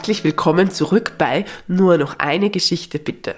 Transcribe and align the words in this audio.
Herzlich 0.00 0.24
willkommen 0.24 0.70
zurück 0.70 1.16
bei 1.18 1.44
Nur 1.68 1.98
noch 1.98 2.18
eine 2.18 2.48
Geschichte 2.48 2.98
bitte. 2.98 3.34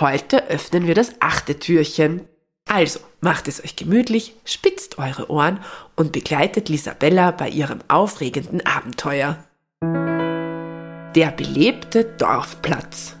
Heute 0.00 0.48
öffnen 0.48 0.86
wir 0.86 0.94
das 0.94 1.12
achte 1.20 1.58
Türchen. 1.58 2.22
Also, 2.66 3.00
macht 3.20 3.46
es 3.46 3.62
euch 3.62 3.76
gemütlich, 3.76 4.32
spitzt 4.46 4.96
eure 4.96 5.30
Ohren 5.30 5.60
und 5.96 6.12
begleitet 6.12 6.70
Lisabella 6.70 7.30
bei 7.30 7.50
ihrem 7.50 7.80
aufregenden 7.88 8.64
Abenteuer. 8.64 9.44
Der 9.82 11.30
belebte 11.30 12.06
Dorfplatz. 12.06 13.14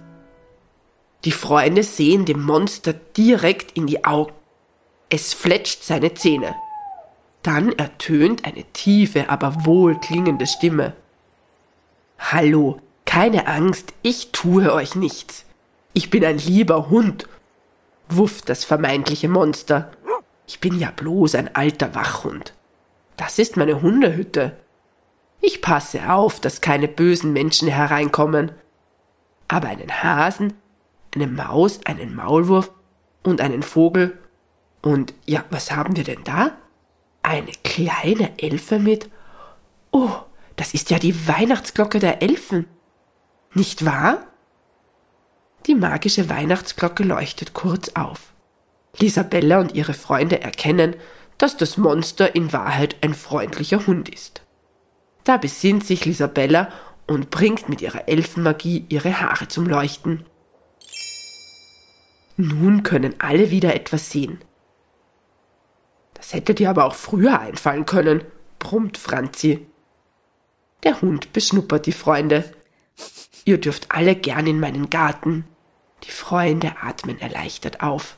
Die 1.26 1.32
Freunde 1.32 1.82
sehen 1.82 2.24
dem 2.24 2.42
Monster 2.42 2.94
direkt 2.94 3.76
in 3.76 3.86
die 3.86 4.06
Augen. 4.06 4.32
Es 5.10 5.34
fletscht 5.34 5.84
seine 5.84 6.14
Zähne. 6.14 6.54
Dann 7.42 7.70
ertönt 7.72 8.46
eine 8.46 8.64
tiefe, 8.72 9.28
aber 9.28 9.66
wohlklingende 9.66 10.46
Stimme. 10.46 10.94
Hallo, 12.18 12.78
keine 13.06 13.46
Angst, 13.46 13.94
ich 14.02 14.32
tue 14.32 14.72
euch 14.72 14.94
nichts. 14.94 15.46
Ich 15.94 16.10
bin 16.10 16.24
ein 16.24 16.38
lieber 16.38 16.90
Hund, 16.90 17.28
wufft 18.08 18.48
das 18.48 18.64
vermeintliche 18.64 19.28
Monster. 19.28 19.90
Ich 20.46 20.60
bin 20.60 20.78
ja 20.78 20.90
bloß 20.90 21.36
ein 21.36 21.54
alter 21.54 21.94
Wachhund. 21.94 22.54
Das 23.16 23.38
ist 23.38 23.56
meine 23.56 23.82
Hundehütte. 23.82 24.56
Ich 25.40 25.62
passe 25.62 26.10
auf, 26.10 26.40
dass 26.40 26.60
keine 26.60 26.88
bösen 26.88 27.32
Menschen 27.32 27.68
hereinkommen. 27.68 28.52
Aber 29.46 29.68
einen 29.68 30.02
Hasen, 30.02 30.54
eine 31.14 31.26
Maus, 31.26 31.80
einen 31.84 32.14
Maulwurf 32.14 32.70
und 33.22 33.40
einen 33.40 33.62
Vogel. 33.62 34.18
Und 34.82 35.14
ja, 35.24 35.44
was 35.50 35.70
haben 35.70 35.96
wir 35.96 36.04
denn 36.04 36.24
da? 36.24 36.52
Eine 37.22 37.52
kleine 37.64 38.38
Elfe 38.38 38.78
mit. 38.78 39.08
Oh, 39.90 40.10
das 40.58 40.74
ist 40.74 40.90
ja 40.90 40.98
die 40.98 41.28
Weihnachtsglocke 41.28 42.00
der 42.00 42.20
Elfen. 42.20 42.66
Nicht 43.54 43.84
wahr? 43.84 44.26
Die 45.66 45.76
magische 45.76 46.28
Weihnachtsglocke 46.28 47.04
leuchtet 47.04 47.54
kurz 47.54 47.90
auf. 47.94 48.32
Lisabella 48.98 49.60
und 49.60 49.74
ihre 49.74 49.94
Freunde 49.94 50.42
erkennen, 50.42 50.96
dass 51.38 51.56
das 51.56 51.76
Monster 51.76 52.34
in 52.34 52.52
Wahrheit 52.52 52.96
ein 53.02 53.14
freundlicher 53.14 53.86
Hund 53.86 54.08
ist. 54.08 54.42
Da 55.22 55.36
besinnt 55.36 55.86
sich 55.86 56.04
Lisabella 56.04 56.72
und 57.06 57.30
bringt 57.30 57.68
mit 57.68 57.80
ihrer 57.80 58.08
Elfenmagie 58.08 58.84
ihre 58.88 59.20
Haare 59.20 59.46
zum 59.46 59.66
Leuchten. 59.66 60.26
Nun 62.36 62.82
können 62.82 63.14
alle 63.20 63.52
wieder 63.52 63.76
etwas 63.76 64.10
sehen. 64.10 64.40
Das 66.14 66.32
hätte 66.32 66.54
dir 66.54 66.70
aber 66.70 66.84
auch 66.84 66.96
früher 66.96 67.38
einfallen 67.38 67.86
können, 67.86 68.24
brummt 68.58 68.98
Franzi. 68.98 69.68
Der 70.84 71.00
Hund 71.00 71.32
beschnuppert 71.32 71.86
die 71.86 71.92
Freunde. 71.92 72.44
Ihr 73.44 73.58
dürft 73.58 73.90
alle 73.90 74.14
gern 74.14 74.46
in 74.46 74.60
meinen 74.60 74.90
Garten. 74.90 75.44
Die 76.04 76.10
Freunde 76.10 76.74
atmen 76.80 77.20
erleichtert 77.20 77.82
auf, 77.82 78.16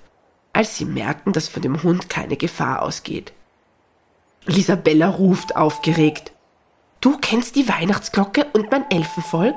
als 0.52 0.76
sie 0.76 0.84
merken, 0.84 1.32
dass 1.32 1.48
von 1.48 1.62
dem 1.62 1.82
Hund 1.82 2.10
keine 2.10 2.36
Gefahr 2.36 2.82
ausgeht. 2.82 3.32
Lisabella 4.46 5.08
ruft 5.08 5.56
aufgeregt. 5.56 6.32
Du 7.00 7.16
kennst 7.18 7.56
die 7.56 7.68
Weihnachtsglocke 7.68 8.46
und 8.52 8.70
mein 8.70 8.90
Elfenvolk? 8.90 9.56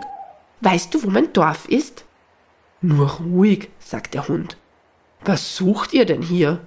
Weißt 0.61 0.93
du, 0.93 1.03
wo 1.03 1.09
mein 1.09 1.33
Dorf 1.33 1.67
ist? 1.67 2.05
Nur 2.81 3.11
ruhig, 3.11 3.69
sagt 3.79 4.13
der 4.13 4.27
Hund. 4.27 4.57
Was 5.25 5.55
sucht 5.55 5.93
ihr 5.93 6.05
denn 6.05 6.21
hier? 6.21 6.59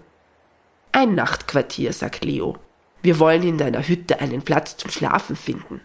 Ein 0.93 1.15
Nachtquartier, 1.15 1.93
sagt 1.93 2.25
Leo. 2.25 2.59
Wir 3.03 3.19
wollen 3.19 3.43
in 3.43 3.59
deiner 3.59 3.87
Hütte 3.87 4.21
einen 4.21 4.43
Platz 4.43 4.77
zum 4.77 4.91
Schlafen 4.91 5.37
finden. 5.37 5.81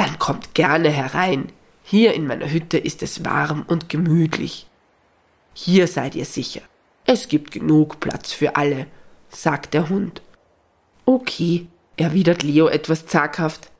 Dann 0.00 0.18
kommt 0.18 0.54
gerne 0.54 0.88
herein. 0.88 1.52
Hier 1.82 2.14
in 2.14 2.26
meiner 2.26 2.50
Hütte 2.50 2.78
ist 2.78 3.02
es 3.02 3.22
warm 3.22 3.66
und 3.68 3.90
gemütlich. 3.90 4.66
Hier 5.52 5.86
seid 5.88 6.14
ihr 6.14 6.24
sicher. 6.24 6.62
Es 7.04 7.28
gibt 7.28 7.50
genug 7.50 8.00
Platz 8.00 8.32
für 8.32 8.56
alle, 8.56 8.86
sagt 9.28 9.74
der 9.74 9.90
Hund. 9.90 10.22
Okay, 11.04 11.66
erwidert 11.98 12.42
Leo 12.42 12.68
etwas 12.68 13.04
zaghaft. 13.04 13.70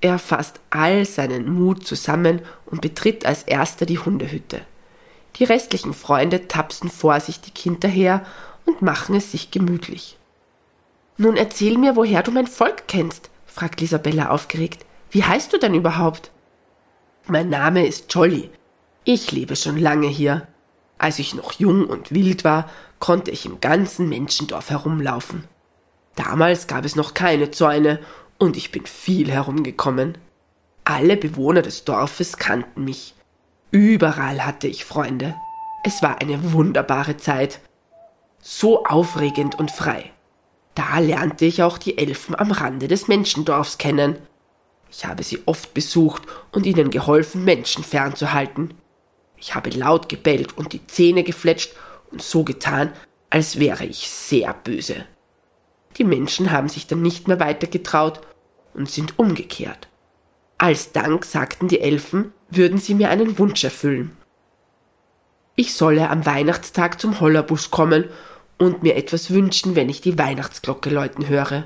Er 0.00 0.18
fasst 0.18 0.58
all 0.70 1.04
seinen 1.04 1.52
Mut 1.52 1.86
zusammen 1.86 2.40
und 2.64 2.80
betritt 2.80 3.26
als 3.26 3.42
erster 3.42 3.84
die 3.84 3.98
Hundehütte. 3.98 4.62
Die 5.36 5.44
restlichen 5.44 5.92
Freunde 5.92 6.48
tapsen 6.48 6.88
vorsichtig 6.88 7.52
hinterher 7.58 8.24
und 8.64 8.80
machen 8.80 9.14
es 9.16 9.32
sich 9.32 9.50
gemütlich. 9.50 10.16
Nun 11.18 11.36
erzähl 11.36 11.76
mir, 11.76 11.94
woher 11.94 12.22
du 12.22 12.30
mein 12.30 12.46
Volk 12.46 12.88
kennst, 12.88 13.28
fragt 13.44 13.82
Lisabella 13.82 14.30
aufgeregt. 14.30 14.86
Wie 15.12 15.22
heißt 15.22 15.52
du 15.52 15.58
denn 15.58 15.74
überhaupt? 15.74 16.30
Mein 17.26 17.50
Name 17.50 17.86
ist 17.86 18.12
Jolly. 18.12 18.50
Ich 19.04 19.30
lebe 19.30 19.56
schon 19.56 19.76
lange 19.76 20.08
hier. 20.08 20.48
Als 20.96 21.18
ich 21.18 21.34
noch 21.34 21.52
jung 21.52 21.84
und 21.84 22.12
wild 22.12 22.44
war, 22.44 22.70
konnte 22.98 23.30
ich 23.30 23.44
im 23.44 23.60
ganzen 23.60 24.08
Menschendorf 24.08 24.70
herumlaufen. 24.70 25.44
Damals 26.16 26.66
gab 26.66 26.86
es 26.86 26.96
noch 26.96 27.12
keine 27.12 27.50
Zäune 27.50 28.00
und 28.38 28.56
ich 28.56 28.72
bin 28.72 28.86
viel 28.86 29.30
herumgekommen. 29.30 30.16
Alle 30.84 31.18
Bewohner 31.18 31.60
des 31.60 31.84
Dorfes 31.84 32.38
kannten 32.38 32.84
mich. 32.84 33.14
Überall 33.70 34.46
hatte 34.46 34.66
ich 34.66 34.86
Freunde. 34.86 35.34
Es 35.84 36.02
war 36.02 36.22
eine 36.22 36.54
wunderbare 36.54 37.18
Zeit. 37.18 37.60
So 38.40 38.86
aufregend 38.86 39.58
und 39.58 39.70
frei. 39.70 40.10
Da 40.74 41.00
lernte 41.00 41.44
ich 41.44 41.62
auch 41.62 41.76
die 41.76 41.98
Elfen 41.98 42.34
am 42.34 42.50
Rande 42.50 42.88
des 42.88 43.08
Menschendorfs 43.08 43.76
kennen. 43.76 44.16
Ich 44.92 45.06
habe 45.06 45.22
sie 45.22 45.40
oft 45.46 45.72
besucht 45.72 46.22
und 46.52 46.66
ihnen 46.66 46.90
geholfen, 46.90 47.44
Menschen 47.44 47.82
fernzuhalten. 47.82 48.74
Ich 49.36 49.54
habe 49.54 49.70
laut 49.70 50.08
gebellt 50.08 50.56
und 50.56 50.74
die 50.74 50.86
Zähne 50.86 51.24
gefletscht 51.24 51.72
und 52.10 52.22
so 52.22 52.44
getan, 52.44 52.92
als 53.30 53.58
wäre 53.58 53.86
ich 53.86 54.10
sehr 54.10 54.52
böse. 54.52 55.06
Die 55.96 56.04
Menschen 56.04 56.52
haben 56.52 56.68
sich 56.68 56.86
dann 56.86 57.00
nicht 57.00 57.26
mehr 57.26 57.40
weiter 57.40 57.66
getraut 57.66 58.20
und 58.74 58.90
sind 58.90 59.18
umgekehrt. 59.18 59.88
Als 60.58 60.92
Dank 60.92 61.24
sagten 61.24 61.68
die 61.68 61.80
Elfen, 61.80 62.32
würden 62.50 62.78
sie 62.78 62.94
mir 62.94 63.08
einen 63.08 63.38
Wunsch 63.38 63.64
erfüllen. 63.64 64.16
Ich 65.56 65.74
solle 65.74 66.10
am 66.10 66.24
Weihnachtstag 66.24 67.00
zum 67.00 67.18
Hollerbusch 67.18 67.70
kommen 67.70 68.04
und 68.58 68.82
mir 68.82 68.96
etwas 68.96 69.30
wünschen, 69.30 69.74
wenn 69.74 69.88
ich 69.88 70.02
die 70.02 70.18
Weihnachtsglocke 70.18 70.90
läuten 70.90 71.28
höre. 71.28 71.64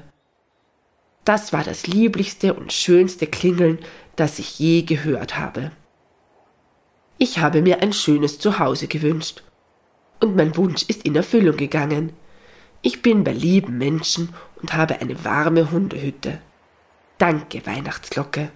Das 1.26 1.52
war 1.52 1.64
das 1.64 1.88
lieblichste 1.88 2.54
und 2.54 2.72
schönste 2.72 3.26
Klingeln, 3.26 3.80
das 4.14 4.38
ich 4.38 4.60
je 4.60 4.82
gehört 4.82 5.36
habe. 5.36 5.72
Ich 7.18 7.40
habe 7.40 7.62
mir 7.62 7.82
ein 7.82 7.92
schönes 7.92 8.38
Zuhause 8.38 8.86
gewünscht. 8.86 9.42
Und 10.20 10.36
mein 10.36 10.56
Wunsch 10.56 10.84
ist 10.84 11.04
in 11.04 11.16
Erfüllung 11.16 11.56
gegangen. 11.56 12.12
Ich 12.80 13.02
bin 13.02 13.24
bei 13.24 13.32
lieben 13.32 13.76
Menschen 13.76 14.34
und 14.62 14.74
habe 14.74 15.00
eine 15.00 15.24
warme 15.24 15.72
Hundehütte. 15.72 16.38
Danke, 17.18 17.66
Weihnachtsglocke. 17.66 18.52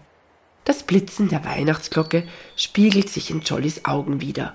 Das 0.64 0.84
Blitzen 0.84 1.28
der 1.28 1.44
Weihnachtsglocke 1.44 2.22
spiegelt 2.54 3.09
sich 3.09 3.32
in 3.32 3.41
Jollys 3.41 3.84
Augen 3.84 4.20
wieder. 4.20 4.54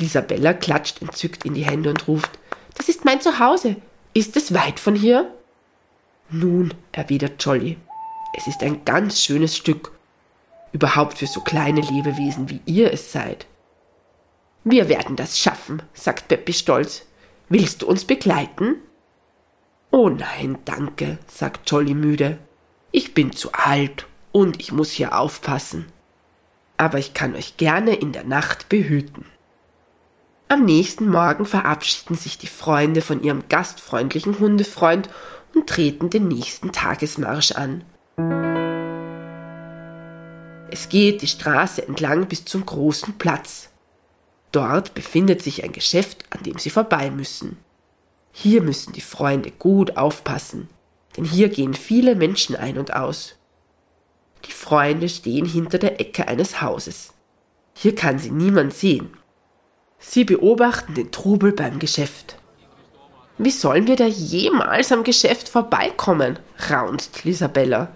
Isabella 0.00 0.52
klatscht 0.52 1.02
entzückt 1.02 1.44
in 1.44 1.54
die 1.54 1.66
Hände 1.66 1.90
und 1.90 2.06
ruft, 2.06 2.38
das 2.76 2.88
ist 2.88 3.04
mein 3.04 3.20
Zuhause. 3.20 3.74
Ist 4.14 4.36
es 4.36 4.54
weit 4.54 4.78
von 4.78 4.94
hier? 4.94 5.34
Nun, 6.30 6.74
erwidert 6.92 7.42
Jolly, 7.42 7.78
es 8.36 8.46
ist 8.46 8.62
ein 8.62 8.84
ganz 8.84 9.22
schönes 9.22 9.56
Stück, 9.56 9.92
überhaupt 10.72 11.18
für 11.18 11.26
so 11.26 11.40
kleine 11.40 11.80
Lebewesen 11.80 12.50
wie 12.50 12.60
ihr 12.66 12.92
es 12.92 13.12
seid. 13.12 13.46
Wir 14.64 14.90
werden 14.90 15.16
das 15.16 15.38
schaffen, 15.38 15.82
sagt 15.94 16.28
Peppi 16.28 16.52
stolz. 16.52 17.06
Willst 17.48 17.80
du 17.80 17.86
uns 17.86 18.04
begleiten? 18.04 18.76
Oh 19.90 20.10
nein, 20.10 20.58
danke, 20.66 21.18
sagt 21.26 21.70
Jolly 21.70 21.94
müde. 21.94 22.38
Ich 22.92 23.14
bin 23.14 23.32
zu 23.32 23.52
alt 23.52 24.06
und 24.30 24.60
ich 24.60 24.70
muss 24.70 24.90
hier 24.90 25.18
aufpassen. 25.18 25.86
Aber 26.76 26.98
ich 26.98 27.14
kann 27.14 27.34
euch 27.34 27.56
gerne 27.56 27.94
in 27.94 28.12
der 28.12 28.24
Nacht 28.24 28.68
behüten. 28.68 29.24
Am 30.48 30.64
nächsten 30.64 31.08
Morgen 31.08 31.46
verabschieden 31.46 32.14
sich 32.14 32.36
die 32.36 32.46
Freunde 32.46 33.00
von 33.00 33.22
ihrem 33.22 33.48
gastfreundlichen 33.48 34.38
Hundefreund 34.38 35.08
und 35.54 35.68
treten 35.68 36.10
den 36.10 36.28
nächsten 36.28 36.72
Tagesmarsch 36.72 37.52
an. 37.52 37.84
Es 40.70 40.88
geht 40.88 41.22
die 41.22 41.26
Straße 41.26 41.86
entlang 41.86 42.26
bis 42.26 42.44
zum 42.44 42.64
großen 42.64 43.18
Platz. 43.18 43.70
Dort 44.52 44.94
befindet 44.94 45.42
sich 45.42 45.64
ein 45.64 45.72
Geschäft, 45.72 46.24
an 46.30 46.42
dem 46.42 46.58
sie 46.58 46.70
vorbei 46.70 47.10
müssen. 47.10 47.56
Hier 48.32 48.62
müssen 48.62 48.92
die 48.92 49.00
Freunde 49.00 49.50
gut 49.50 49.96
aufpassen, 49.96 50.68
denn 51.16 51.24
hier 51.24 51.48
gehen 51.48 51.74
viele 51.74 52.14
Menschen 52.14 52.54
ein 52.54 52.78
und 52.78 52.94
aus. 52.94 53.34
Die 54.44 54.52
Freunde 54.52 55.08
stehen 55.08 55.46
hinter 55.46 55.78
der 55.78 56.00
Ecke 56.00 56.28
eines 56.28 56.62
Hauses. 56.62 57.12
Hier 57.74 57.94
kann 57.94 58.18
sie 58.18 58.30
niemand 58.30 58.74
sehen. 58.74 59.10
Sie 59.98 60.24
beobachten 60.24 60.94
den 60.94 61.10
Trubel 61.10 61.52
beim 61.52 61.78
Geschäft. 61.78 62.38
Wie 63.38 63.50
sollen 63.52 63.86
wir 63.86 63.94
da 63.94 64.06
jemals 64.06 64.90
am 64.90 65.04
Geschäft 65.04 65.48
vorbeikommen? 65.48 66.38
raunzt 66.70 67.24
Lisabella. 67.24 67.88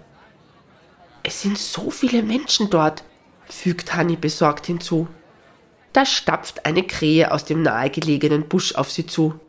Es 1.21 1.41
sind 1.41 1.57
so 1.57 1.89
viele 1.91 2.23
Menschen 2.23 2.69
dort. 2.69 3.03
fügt 3.49 3.93
Hanni 3.93 4.15
besorgt 4.15 4.67
hinzu. 4.67 5.07
Da 5.91 6.05
stapft 6.05 6.65
eine 6.65 6.83
Krähe 6.83 7.31
aus 7.31 7.45
dem 7.45 7.61
nahegelegenen 7.61 8.47
Busch 8.47 8.73
auf 8.75 8.89
sie 8.89 9.05
zu. 9.05 9.39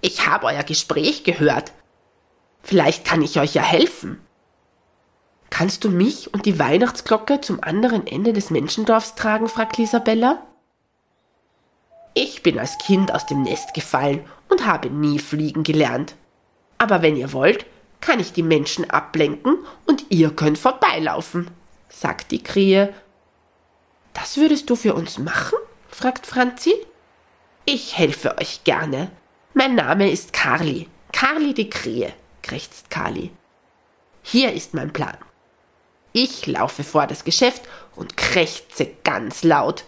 Ich 0.00 0.26
habe 0.26 0.46
euer 0.46 0.62
Gespräch 0.62 1.24
gehört. 1.24 1.72
Vielleicht 2.62 3.04
kann 3.04 3.22
ich 3.22 3.38
euch 3.40 3.54
ja 3.54 3.62
helfen. 3.62 4.20
Kannst 5.50 5.84
du 5.84 5.90
mich 5.90 6.32
und 6.32 6.46
die 6.46 6.58
Weihnachtsglocke 6.58 7.40
zum 7.40 7.62
anderen 7.62 8.06
Ende 8.06 8.32
des 8.32 8.50
Menschendorfs 8.50 9.14
tragen? 9.14 9.48
fragt 9.48 9.78
Lisabella. 9.78 10.42
Ich 12.14 12.42
bin 12.44 12.58
als 12.58 12.78
Kind 12.78 13.12
aus 13.12 13.26
dem 13.26 13.42
Nest 13.42 13.74
gefallen 13.74 14.24
und 14.48 14.66
habe 14.66 14.88
nie 14.88 15.18
fliegen 15.18 15.64
gelernt. 15.64 16.14
Aber 16.78 17.02
wenn 17.02 17.16
ihr 17.16 17.32
wollt, 17.32 17.66
kann 18.00 18.20
ich 18.20 18.32
die 18.32 18.42
Menschen 18.42 18.88
ablenken 18.88 19.58
und 19.86 20.04
ihr 20.10 20.30
könnt 20.30 20.58
vorbeilaufen, 20.58 21.50
sagt 21.88 22.30
die 22.30 22.42
Krähe. 22.42 22.94
Das 24.12 24.36
würdest 24.36 24.70
du 24.70 24.76
für 24.76 24.94
uns 24.94 25.18
machen? 25.18 25.58
fragt 25.88 26.26
Franzi. 26.26 26.74
Ich 27.64 27.98
helfe 27.98 28.38
euch 28.38 28.62
gerne. 28.64 29.10
Mein 29.54 29.74
Name 29.74 30.10
ist 30.10 30.32
Carli. 30.32 30.88
Carli 31.12 31.54
die 31.54 31.70
Krähe, 31.70 32.12
krächzt 32.42 32.90
Kali. 32.90 33.30
Hier 34.22 34.52
ist 34.52 34.74
mein 34.74 34.92
Plan. 34.92 35.16
Ich 36.12 36.46
laufe 36.46 36.84
vor 36.84 37.06
das 37.06 37.24
Geschäft 37.24 37.62
und 37.96 38.16
krächze 38.16 38.86
ganz 39.02 39.42
laut. 39.42 39.84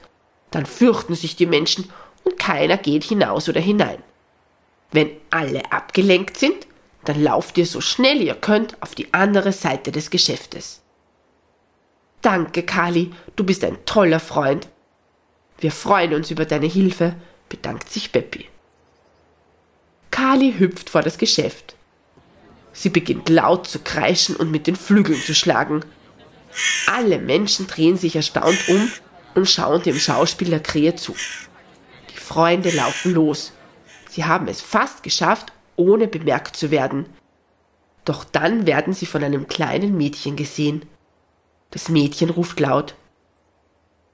Dann 0.51 0.67
fürchten 0.67 1.15
sich 1.15 1.37
die 1.37 1.47
Menschen 1.47 1.93
und 2.27 2.39
keiner 2.39 2.77
geht 2.77 3.05
hinaus 3.05 3.49
oder 3.49 3.61
hinein. 3.61 4.03
Wenn 4.93 5.11
alle 5.31 5.73
abgelenkt 5.73 6.37
sind, 6.37 6.67
dann 7.05 7.23
lauft 7.23 7.57
ihr 7.57 7.67
so 7.67 7.81
schnell 7.81 8.21
ihr 8.21 8.35
könnt 8.35 8.81
auf 8.83 8.95
die 8.95 9.15
andere 9.15 9.53
Seite 9.53 9.93
des 9.93 10.11
Geschäftes. 10.11 10.83
Danke, 12.21 12.65
Kali, 12.65 13.13
du 13.37 13.45
bist 13.45 13.63
ein 13.63 13.79
toller 13.87 14.19
Freund. 14.19 14.69
Wir 15.59 15.71
freuen 15.71 16.15
uns 16.15 16.31
über 16.31 16.45
deine 16.45 16.67
Hilfe, 16.67 17.15
bedankt 17.49 17.91
sich 17.91 18.11
Beppi. 18.11 18.47
Kali 20.11 20.55
hüpft 20.59 20.91
vor 20.91 21.03
das 21.03 21.19
Geschäft. 21.19 21.77
Sie 22.73 22.89
beginnt 22.89 23.29
laut 23.29 23.69
zu 23.69 23.79
kreischen 23.79 24.35
und 24.35 24.51
mit 24.51 24.67
den 24.67 24.77
Flügeln 24.77 25.21
zu 25.21 25.35
schlagen. 25.35 25.85
Alle 26.87 27.19
Menschen 27.19 27.67
drehen 27.67 27.97
sich 27.97 28.17
erstaunt 28.17 28.69
um 28.69 28.91
und 29.35 29.49
schauen 29.49 29.83
dem 29.83 29.97
Schauspieler 29.99 30.59
Krähe 30.59 30.97
zu. 30.97 31.15
Freunde 32.27 32.71
laufen 32.71 33.15
los. 33.15 33.53
Sie 34.11 34.25
haben 34.25 34.49
es 34.49 34.61
fast 34.61 35.05
geschafft, 35.05 35.53
ohne 35.77 36.09
bemerkt 36.09 36.57
zu 36.57 36.73
werden. 36.73 37.07
Doch 38.05 38.25
dann 38.25 38.67
werden 38.67 38.93
sie 38.95 39.07
von 39.07 39.23
einem 39.23 39.47
kleinen 39.47 39.97
Mädchen 39.97 40.35
gesehen. 40.35 40.85
Das 41.71 41.89
Mädchen 41.89 42.31
ruft 42.31 42.59
laut. 42.59 42.97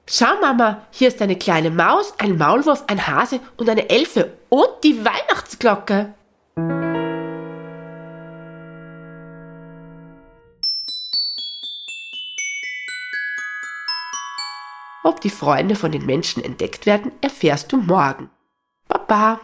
Schau, 0.07 0.39
Mama, 0.43 0.87
hier 0.91 1.09
ist 1.09 1.23
eine 1.23 1.37
kleine 1.37 1.71
Maus, 1.71 2.13
ein 2.19 2.37
Maulwurf, 2.37 2.85
ein 2.87 3.07
Hase 3.07 3.41
und 3.57 3.71
eine 3.71 3.89
Elfe 3.89 4.35
und 4.51 4.69
die 4.85 5.03
Weihnachtsglocke. 5.03 6.13
Ob 15.05 15.21
die 15.21 15.31
Freunde 15.31 15.75
von 15.75 15.91
den 15.91 16.07
Menschen 16.07 16.45
entdeckt 16.45 16.87
werden, 16.87 17.13
erfährst 17.21 17.73
du 17.73 17.77
morgen. 17.77 18.31
Baba. 18.89 19.41